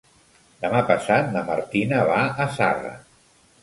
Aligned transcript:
Demà 0.63 0.79
passat 0.87 1.29
na 1.37 1.45
Martina 1.51 2.03
va 2.11 2.19
a 2.49 2.53
Zarra. 2.61 2.99